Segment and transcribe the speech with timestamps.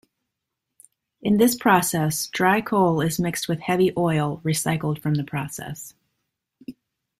[1.21, 5.93] In this process, dry coal is mixed with heavy oil recycled from the process.